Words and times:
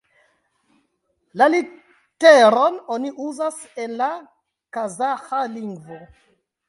La 1.41 1.47
literon 1.55 2.79
oni 2.95 3.11
uzas 3.29 3.61
en 3.85 3.95
la 4.03 4.09
Kazaĥa 4.79 5.43
lingvo. 5.59 6.01